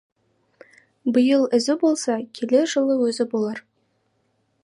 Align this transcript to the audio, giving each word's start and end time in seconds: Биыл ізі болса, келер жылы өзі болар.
Биыл 1.17 1.43
ізі 1.57 1.75
болса, 1.83 2.17
келер 2.39 2.65
жылы 2.73 2.95
өзі 3.09 3.29
болар. 3.35 3.63